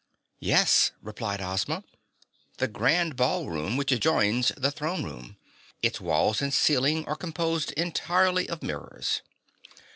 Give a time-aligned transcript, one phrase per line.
[0.39, 1.83] "Yes," replied Ozma,
[2.57, 5.37] "the Grand Ballroom which adjoins the throne room
[5.83, 9.21] its walls and ceiling are composed entirely of mirrors."